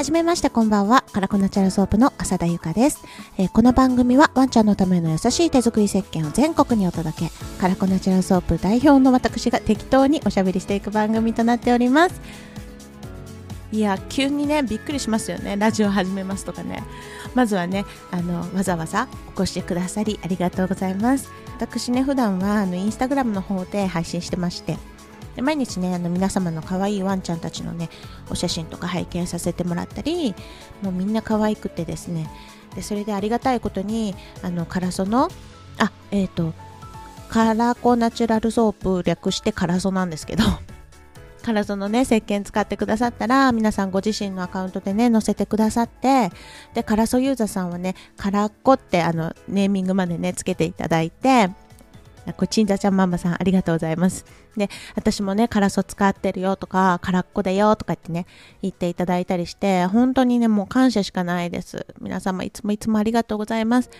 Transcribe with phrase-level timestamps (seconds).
[0.00, 1.04] はじめましてこんばんは。
[1.12, 3.04] カラコナチャラソープの浅田ゆかです、
[3.36, 7.30] えー、この番組はワンちゃんのための優しい手作り石鹸を全国にお届け。
[7.60, 12.18] カラコナチャラソープ代表の私が適当におしゃべりしていく番組となっております。
[13.72, 15.58] いや、急にね、びっくりしますよね。
[15.58, 16.82] ラジオ始めますとかね。
[17.34, 21.28] まずはね、あの、わざわざお越しくださりありがとうございます。
[21.58, 24.78] 私ね、普段はあのインスタグラムの方で配信してまして、
[25.36, 27.88] で毎日ねあの皆様の可愛いワンちゃんたちのね
[28.30, 30.34] お写真とか拝見させてもらったり
[30.82, 32.28] もうみんな可愛くてですね
[32.74, 35.28] でそれでありがたいことにあのカラソの
[35.78, 36.52] あえっ、ー、と
[37.28, 40.44] カラコナチュラルソープ略してカラソなんですけど
[41.42, 46.30] カラソのね石鹸使ってくださったら皆さんご自身のアカウントでね載せてくださって
[46.74, 51.50] でカラソユーザーさんはねカラッコってあのネーミングまでねつけていただいて
[52.36, 54.24] こちんざちゃんママさんありがとうございます。
[54.56, 58.26] で、私もね、カラソ使ってるよとか、空っこだよとか言ってね、
[58.62, 61.86] 言っていただいたりして、本当にね、もう感謝しかないです。
[62.00, 63.90] 皆様いつもいつもありがとうございます。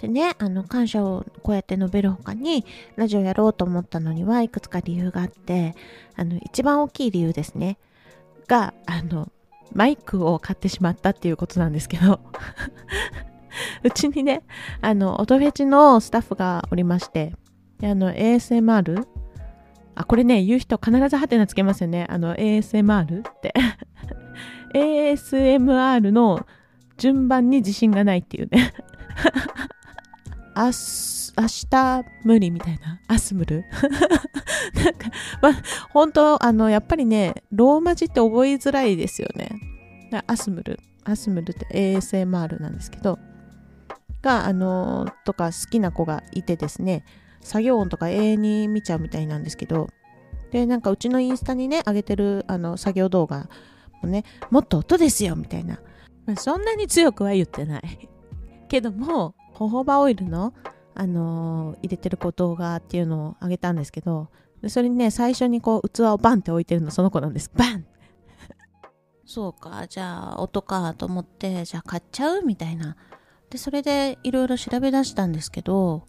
[0.00, 2.64] でね、あの、感謝をこうやって述べるほかに、
[2.96, 5.74] ラジオやろうと思ったのにはいくつか理由があって、
[6.16, 7.78] あの、一番大きい理由ですね。
[8.46, 9.30] が、あの、
[9.72, 12.18] マイクを買ってしまったっていうことなんですけど
[13.84, 14.42] うちにね、
[14.80, 17.34] あの、音フェチのスタッフがおりまして、
[17.82, 19.06] あの、ASMR?
[20.00, 22.06] あ、これね、言う人必ずハテナつけますよね。
[22.08, 23.52] あの、ASMR って。
[24.74, 26.46] ASMR の
[26.96, 28.72] 順番に自信がないっていうね。
[30.54, 32.98] あす、明日無理みたいな。
[33.08, 33.64] アスムル
[34.74, 35.10] なんか、
[35.42, 35.52] まあ、
[35.90, 39.50] 本当あの、やっぱりね、ローマ字って覚えづらいですよね。
[40.26, 40.80] アスムル。
[41.04, 43.18] アスムルって ASMR なんですけど、
[44.22, 47.04] が、あの、とか好きな子がいてですね、
[47.40, 49.88] 作業音とか永遠に見ちゃうみたいなんですけど、
[50.50, 53.48] で、なんかうちのインスタにね、上げてるあの作業動画
[54.02, 55.80] もね、もっと音ですよみたいな。
[56.26, 58.08] まあそんなに強くは言ってない。
[58.68, 60.54] けども、ホホバオイルの、
[60.94, 64.28] あのー、入れてるこう動画っていうのを上げたんですけど、
[64.62, 67.50] でそれにね、最初にこう器をバンって置いてるのその子なんです。
[67.54, 67.86] バン
[69.24, 72.42] そうか、じゃあ音かと思って、じゃあ買っちゃう？
[72.44, 72.96] みたいな。
[73.48, 76.06] で、それでいろいろ調べ出したんですけど、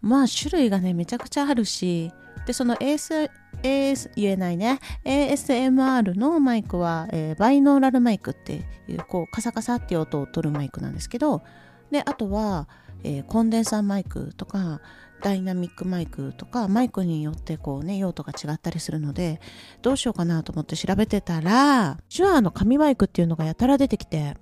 [0.00, 2.12] まあ種類がねめちゃくちゃあるし
[2.46, 3.30] でその AS,
[3.62, 4.80] AS 言えないね。
[5.04, 11.42] ASMR のマイクは、えー、バイノーラルマイクっていうこうカサカサっていう音を取るマイクなんですけど
[11.90, 12.68] であとは、
[13.04, 14.80] えー、コンデンサーマイクとか
[15.20, 19.40] ダイナミックマイクとかマイクによってこうね用途が違ったりするので
[19.82, 24.36] どうしようかなと思って調べてたら手話の紙マイクっていうのがやたら出てきて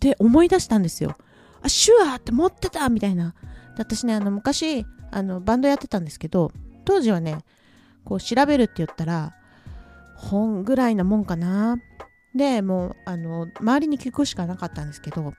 [0.00, 1.16] で思い出したんですよ。
[1.62, 3.34] あ手話って持ってたみたいな。
[3.76, 6.50] で私ねあの昔あのバンドやってたんですけど
[6.84, 7.38] 当時はね
[8.04, 9.34] こう調べるって言ったら
[10.16, 11.78] 本ぐらいなもんかな。
[12.34, 15.32] でもうあの周りに聞くしかなかったんですけど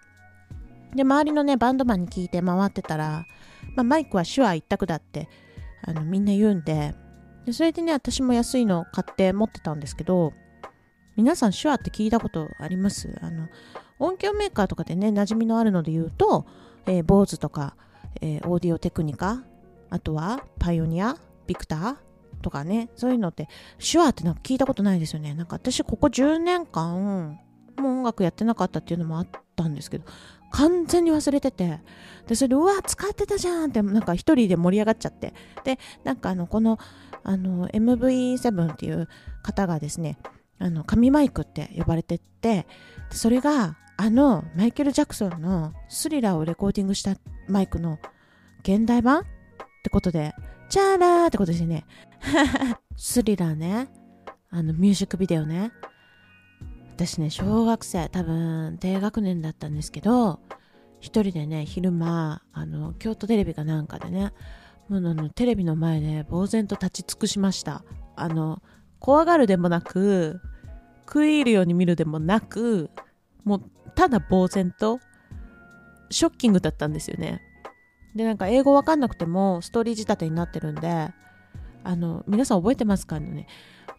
[0.96, 3.28] で周りのねバンドマンに聞いて回ってたら、
[3.76, 5.30] まあ、マイクは手話一択だって
[5.84, 6.96] あのみんな言うんで
[7.46, 10.34] でそれでね私も安いの買って持ってたんですけど
[11.16, 13.16] 皆さん手話って聞いたことあります？
[13.22, 13.48] あの
[14.00, 16.48] 音響メーカーとかでね馴染みのあるので言うと、
[16.88, 17.76] えー、とか
[18.22, 19.44] えー、オーディオテクニカ
[19.90, 21.96] あとはパイオニアビクター
[22.42, 23.48] とかねそういうのって
[23.80, 25.34] 手話ってなんか聞いたことないですよね。
[25.34, 27.40] なんか私ここ10年間
[27.78, 30.06] もう音楽やってなかったっていうのもあったんですけど
[30.52, 31.80] 完全に忘れてて
[32.28, 35.34] でそれでうわ使ってたじゃんってなんか一人で盛り上がっちゃって。
[35.64, 36.80] でなんかあのこの
[37.24, 39.08] あの MV7 っていう
[39.44, 40.18] 方がですね
[40.60, 42.66] あの紙マイクって呼ばれてって
[43.12, 47.16] それがあのマイケル・ジャクソンのスリラーをレコーディングした
[47.48, 48.00] マイクの
[48.64, 49.24] 現代版っ
[49.84, 50.34] てことで、
[50.70, 51.86] チャーラーってことですね。
[52.96, 53.90] スリラーね。
[54.50, 55.72] あのミュージックビデオね。
[56.96, 60.40] 私ね、小学生、多分低学年だったんですけど、
[61.00, 64.34] 一人でね、昼間、あの、京都テレビかなんかでね、
[64.90, 67.84] もうあのテレビの前で呆然と立ち尽くしました。
[68.16, 68.62] あの、
[69.00, 70.42] 怖がるでもなく、
[71.06, 72.90] 食い入るように見るでもなく、
[73.44, 73.62] もう
[73.96, 75.00] ただ呆然と
[76.10, 77.42] ショッキングだったんですよね。
[78.16, 81.10] でなんか英語わかんなくてもストーリー仕立てになってるんで
[81.84, 83.18] あの皆さん覚えてますか？
[83.18, 83.48] あのね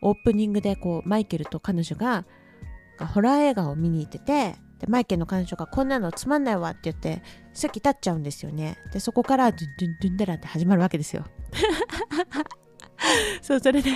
[0.01, 2.25] オープニングでこうマイケルと彼女が
[3.15, 7.23] ホラー映画を見に行っててでマイケルの彼女がこんなのつまんないわって言って
[7.53, 8.79] 席立っちゃうんですよね。
[8.93, 11.25] でそこからドゥンドゥンドゥンデラって始まるわけですよ。
[13.43, 13.91] そうそれで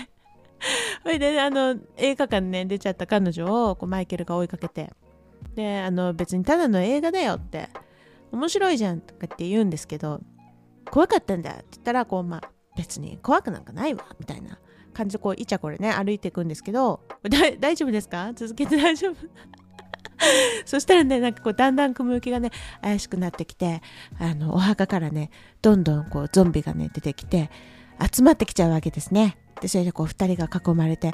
[1.02, 4.92] それであの映画館ね出ちゃった彼女をこうマイケルが追いかけて
[5.54, 7.68] であの別にただの映画だよって
[8.32, 10.20] 面白いじゃんとかって言うんですけど
[10.90, 14.58] 怖かったんだって言ったらこうまあ別に怖くなんかないわみたいな
[14.94, 17.00] 感じでこういちゃこれね歩いていくんですけど
[17.60, 18.32] 大丈夫ですか？
[18.34, 19.16] 続けて 大丈夫？
[20.64, 22.50] そしたらね、なんかこう、だんだん雲行きがね、
[22.80, 23.82] 怪しくなってきて、
[24.20, 25.30] あの、お墓からね、
[25.62, 27.50] どんどんこう、ゾンビがね、出てきて、
[28.14, 29.36] 集まってきちゃうわけですね。
[29.60, 31.12] で、それでこう、二人が囲まれて、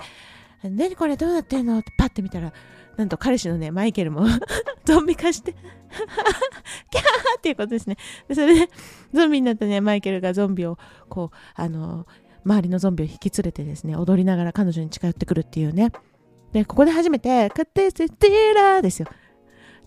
[0.63, 1.79] 何これどうなってんの？
[1.79, 2.53] ってパッて見たら、
[2.97, 4.27] なんと彼氏のね、マイケルも
[4.85, 5.53] ゾンビ化して
[6.91, 7.97] キャーっていうことですね。
[8.27, 8.71] で、それで、
[9.13, 10.79] ゾンビになったね、マイケルがゾンビを、
[11.09, 12.07] こう、あの、
[12.45, 15.93] 周りのゾンビを引き連れてですね、踊りながら彼女に近寄ってくるっていうね。
[16.53, 19.09] で、ここで初めて、カテセテーラーですよ。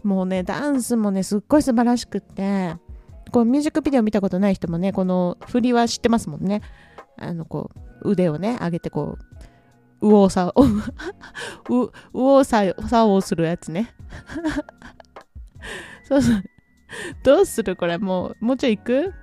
[0.03, 2.75] もうね、ダンスもね、すっごい素晴らしくって、
[3.31, 6.61] こうミュージックビデオ見たことない人もね、この振りは知ってますもんね。
[7.17, 7.71] あの、こ
[8.03, 9.50] う、腕をね、上げてこう、
[10.01, 10.63] 右往左往、
[11.69, 13.93] 右往左往するやつね。
[16.07, 16.43] そうそう。
[17.23, 19.13] どうするこれもう、もうちょい行く？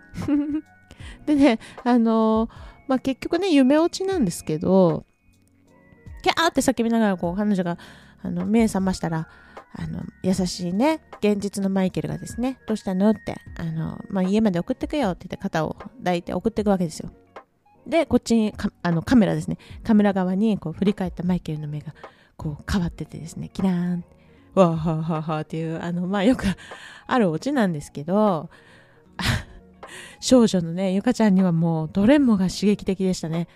[1.26, 2.50] でね、あのー、
[2.88, 5.04] まあ、結局ね、夢落ちなんですけど、
[6.22, 7.78] キャーって叫びながらこう彼女が
[8.22, 9.28] あの目覚ましたら
[9.72, 13.10] あの優しいね現実のマイケルがですねどうしたの？
[13.10, 17.10] ってあの、まあ、家まで送ってくよって言って肩を抱いて送っていくわけですよ
[17.88, 19.56] でこっちにあのカメラですね。
[19.82, 21.94] カメラ側にこう振り返ったマイケルの目が
[22.36, 23.48] こう変わっててですね。
[23.48, 24.04] キラーン。
[24.54, 26.44] わーはーはーはーっていうあのまあよく
[27.06, 28.50] あるオチなんですけど
[30.20, 33.48] 少女のねゆかちゃんにはもうどれもが刺激的でしたね。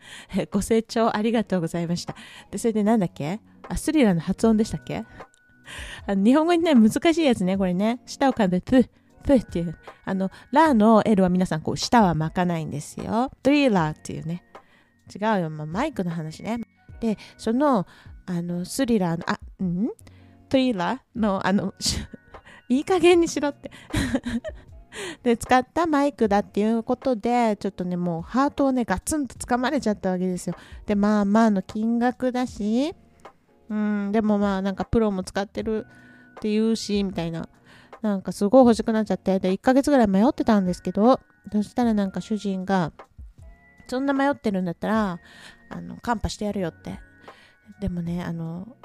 [0.50, 2.14] ご清聴ありがとうございました。
[2.50, 3.40] で、それでなんだっけ？
[3.68, 5.04] あ、スリラーの発音でしたっけ？
[6.06, 8.00] あの日本語にね、難しいやつね、これね。
[8.06, 8.88] 舌を噛んで、プッ、
[9.24, 9.76] プッっていう。
[10.04, 13.30] あの、ラーの L は皆さん、こう、舌は巻かないんですよ。
[13.42, 14.44] トリラーっていうね。
[15.14, 16.60] 違うよ、まあ、マイクの話ね。
[17.00, 17.86] で、その、
[18.26, 19.88] あの、スリラーの、あ、うん？
[20.48, 21.74] トリラーの、あの、
[22.68, 23.70] いい加減にしろって
[25.22, 30.54] で使ったマイクだっていうことでちょっとねもうハートをねガツンと掴まれちゃったわけですよ
[30.86, 32.94] でまあまあの金額だし
[33.68, 37.48] うんでもまあなんかプロも使ってるって言うしみたいな
[38.02, 39.38] なんかすごい欲しくなっちゃって。
[39.38, 41.20] で1ヶ月ぐらい迷ってたんですけど
[41.52, 42.92] そしたらなんか主人が
[43.88, 45.20] そんな迷ってるんだったら
[45.68, 46.98] あのカンパしてやるよって。
[47.80, 48.76] でもねあの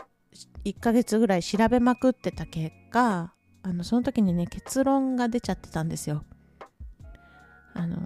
[0.64, 3.34] 1ヶ月ぐらい調べまくってた結果
[3.64, 6.24] あのその時にね結論が出ちゃってたんですよ。
[7.74, 7.98] あの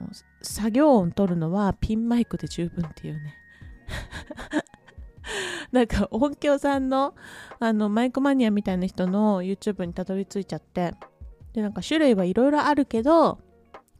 [0.41, 3.35] 作業音取るのはピンマイクで十分っていうね。
[5.71, 7.15] なんか音響さんの
[7.59, 10.93] あのマイクマニアみたいな人の YouTube にたどり着いちゃって
[11.53, 13.39] でなんか種類はいろいろあるけど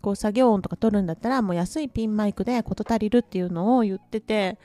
[0.02, 4.58] こう作業音とか取るんだったらもう安いピンマイクで事足りるっていうのを言ってて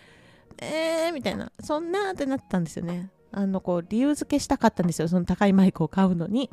[0.59, 3.11] えーみたいなそんなってなったんですよね。
[3.33, 5.09] あのこう理由付けしたかったんですよ。
[5.09, 6.51] その高いマイクを買うのに。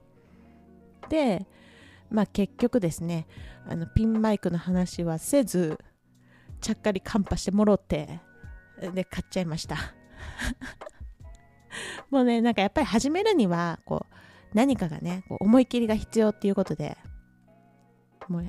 [1.09, 1.45] で、
[2.09, 3.27] まあ、結局ですね
[3.68, 5.77] あのピンマイクの話はせず
[6.59, 8.21] ちゃっかりカンパしてもろって
[8.94, 9.77] で買っちゃいました。
[12.09, 14.15] もうねなんかやっぱり始めるにはこう
[14.53, 16.97] 何かがねこう思い切りが必要っていうことで
[18.27, 18.47] もう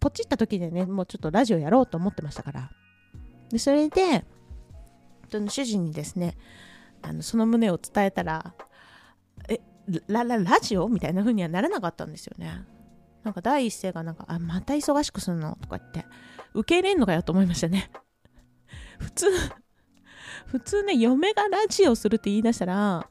[0.00, 2.70] ポチった時でねもうちょっとラジオやろうと思ってましたから
[3.50, 4.24] でそれで
[5.30, 6.36] 主人にですね
[7.02, 8.54] あのその旨を伝えたら
[9.48, 9.60] え
[10.08, 10.88] ラララジオ？
[10.88, 12.64] みたいな風にはならなかったんですよね。
[13.22, 15.56] なんか第一声がなんか、あ、また忙しくするの？
[15.60, 16.04] とか言って、
[16.54, 17.90] 受け入れんのかよと思いましたね。
[18.98, 19.26] 普通、
[20.46, 23.08] 普通ね、嫁がラジオするって言い出したら、は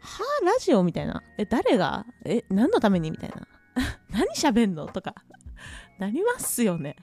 [0.00, 1.22] あ、ラジオみたいな。
[1.36, 2.06] え、誰が？
[2.24, 3.46] え、何のためにみたいな。
[4.10, 4.86] 何喋んの？
[4.86, 5.14] とか、
[5.98, 6.96] なりますよね。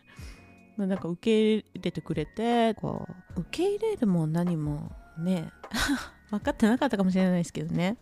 [0.78, 5.52] なんか受け入れてくれて、こう、受け入れるも何もね、
[6.32, 7.98] 分かってなかったかもしれないですけどね。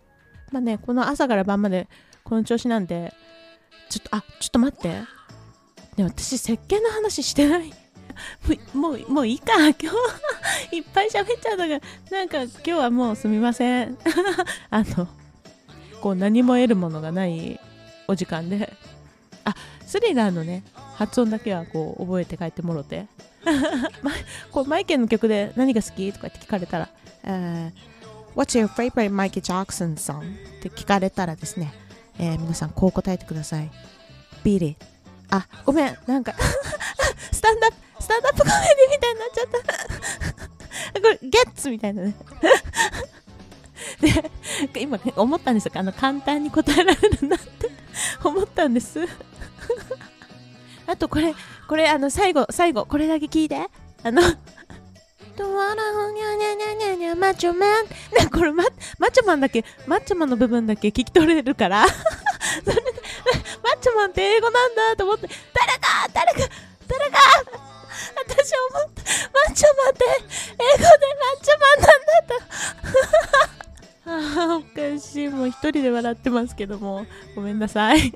[0.51, 1.89] まあね、この朝から晩まで
[2.23, 3.13] この調子なんで、
[3.89, 4.89] ちょっと、あ、ちょっと待って。
[5.97, 7.73] ね、私、石鹸の話してない。
[8.73, 9.53] もう、もういいか。
[9.57, 9.87] 今日
[10.71, 11.79] いっぱい喋っちゃうのが、
[12.09, 13.97] なんか今日はもうすみません。
[14.69, 15.07] あの、
[16.01, 17.59] こう何も得るものがない
[18.07, 18.73] お時間で。
[19.43, 19.55] あ、
[19.85, 20.63] スリラーのね、
[20.95, 23.07] 発音だけはこう覚えて帰ってもろて。
[24.51, 26.89] こうマイケルの曲で何が好きとかって聞かれたら、
[27.23, 27.91] えー
[28.35, 30.21] What's your favorite Michael Jackson song?
[30.21, 31.73] って聞かれたらですね、
[32.17, 33.69] えー、皆さんこう答えてください。
[34.43, 34.85] Beat it.
[35.29, 36.33] あ、ごめん、なんか
[37.31, 39.47] スタンダップ、スタンダップコメディみたいになっちゃっ
[39.87, 39.90] た
[41.01, 42.15] これ、ゲッツみたいなね
[44.73, 45.71] で、今、ね思ったんですよ。
[45.75, 47.69] あの、簡単に答えられるなって
[48.23, 48.99] 思ったんです
[50.87, 51.33] あと、これ、
[51.67, 53.67] これ、あの、最後、最後、これだけ聞いて。
[54.03, 54.21] あの
[55.37, 57.85] とわらほにゃにゃにゃにゃにゃマッチョマン。
[57.85, 57.91] ね、
[58.31, 58.63] これマ
[58.99, 61.93] マッチョマンだけ、マッチョマンの部分だけ聞き取れるから、マッ
[63.79, 66.49] チョマンって英語なんだと思って、誰か誰か
[66.87, 67.60] 誰か
[68.27, 69.01] 私思った。
[69.01, 70.05] マッチョマンって
[70.53, 72.51] 英語でマッチョマンなんだと。
[74.03, 75.29] あ、 おかしい。
[75.29, 78.13] もう一人で笑ってますけどもごめんなさい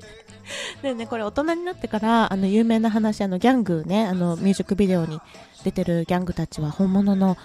[0.81, 5.19] でねこれ大人になってからあの有名な話あのギャングねあのミュージックビデオに
[5.63, 7.37] 出てるギャングたちは本物の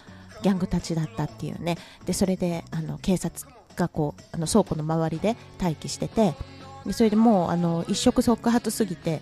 [0.43, 1.77] ギャングたちだったっていうね
[2.07, 6.35] でそれであの警察がこうあの倉庫の周りで待機してて
[6.85, 9.21] でそれでもうあの一触即発すぎて、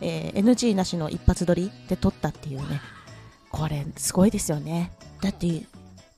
[0.00, 2.80] えー NG なしの一発撮りで撮ったっていうね。
[3.50, 4.92] これすごいですよね。
[5.20, 5.46] だって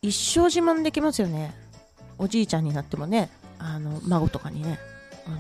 [0.03, 1.55] 一生自慢できますよね。
[2.19, 4.79] おじいちゃんになってもねあの孫とかにね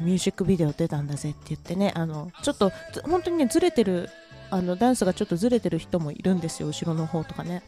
[0.03, 2.73] ミュージックビデオ出たんだぜって言ってねあのちょっと
[3.05, 4.09] 本当にねずれてる
[4.51, 7.63] あのダンスがちょっとずれてる人もいるんですよ後ろの方とかね。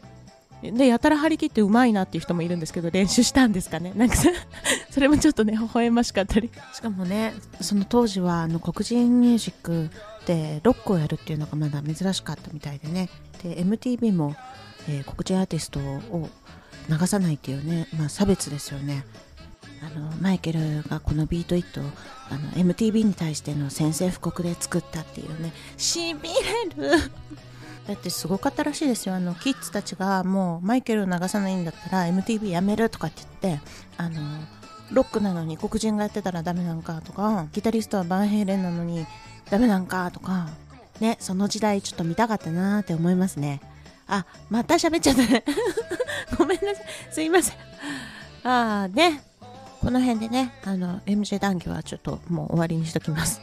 [0.61, 3.91] でやたら張り切ってうまいなっていう人もいるんですけど練習したんですかね。
[3.95, 4.29] なんかそ
[4.91, 6.49] それもちょっとね微笑ましかったり。
[6.73, 9.89] しかもねその当時はあの黒人ミュージック
[10.25, 13.09] でロックをやるっていうのがまだ珍しかったみたいでね。
[13.43, 14.35] で MTV も、
[14.87, 16.29] えー黒人アーティストを
[16.89, 19.05] 流さないっていうね、まあ、差別ですよね。
[19.81, 21.83] あのマイケルがこのビートイットを
[22.29, 25.51] あの MTV に対しての宣戦布告で作ったっていうね。
[25.77, 26.97] しびれる。
[27.87, 29.15] だってすごかったらしいですよ。
[29.15, 33.61] あのキッズたちがもうマイケルを流さないんだったら MTV やめるとかって言って
[33.97, 34.21] あの
[34.91, 39.05] ロックなのに黒人がやってたらダメなんかとかギタリストはバンヘイレンなのに
[39.53, 40.47] ダメなんかとか
[40.99, 43.61] ねその時代ちょっと見たかったなーって思いますね。
[44.07, 45.43] あまた喋っちゃったね。
[46.39, 46.85] ごめんなさい。
[47.11, 47.55] すいません。
[48.43, 49.21] ああね。
[49.79, 53.41] この辺でねあの MJ 談義はちょっともう終わりにしときます。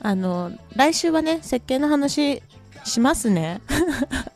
[0.00, 2.42] あの来週はね設計の話
[2.84, 3.60] しますね。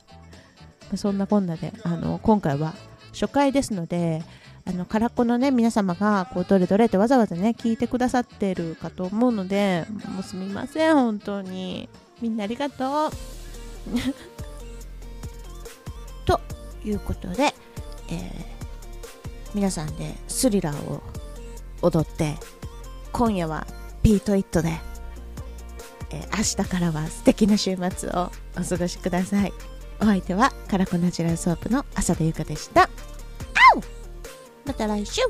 [0.97, 2.75] そんなこんなであの今回は
[3.15, 4.23] 初回ですので
[4.65, 11.89] あの空っぽのね皆様がこうどれどれってわざわざね聞いてくださってるかと思うのでもうすみません本当に。
[12.23, 13.11] みんなありがとう。
[16.25, 16.41] と
[16.85, 17.53] いうことで、
[18.09, 18.53] えー
[19.55, 21.03] 皆さんでスリラーを
[21.83, 22.39] 踊って
[23.13, 23.67] 今夜は
[24.03, 24.81] ビートイットで、
[26.11, 29.53] えー明日からは素敵な週末をお過ごしください。
[30.01, 32.89] お相手はカラコナチュラルソープの浅田ゆかでした。
[34.65, 35.21] また来週